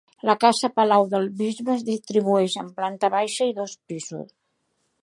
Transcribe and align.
La 0.27 0.35
Casa 0.43 0.69
Palau 0.79 1.05
del 1.11 1.27
Bisbe 1.41 1.73
es 1.75 1.85
distribueix 1.91 2.57
en 2.63 2.73
planta 2.81 3.13
baixa 3.19 3.53
i 3.53 3.57
dos 3.61 3.79
pisos. 3.93 4.35